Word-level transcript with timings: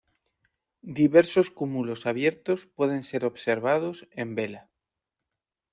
Diversos 0.99 1.51
cúmulos 1.51 2.07
abiertos 2.07 2.65
pueden 2.65 3.03
ser 3.03 3.23
observados 3.23 4.07
en 4.09 4.33
Vela. 4.33 4.67